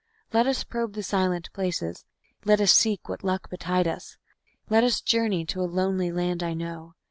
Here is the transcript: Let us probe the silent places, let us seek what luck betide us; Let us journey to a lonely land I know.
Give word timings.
Let 0.33 0.47
us 0.47 0.63
probe 0.63 0.93
the 0.93 1.03
silent 1.03 1.53
places, 1.53 2.05
let 2.43 2.59
us 2.59 2.73
seek 2.73 3.07
what 3.07 3.23
luck 3.23 3.51
betide 3.51 3.87
us; 3.87 4.17
Let 4.67 4.83
us 4.83 4.99
journey 4.99 5.45
to 5.45 5.61
a 5.61 5.69
lonely 5.69 6.11
land 6.11 6.41
I 6.41 6.55
know. 6.55 6.95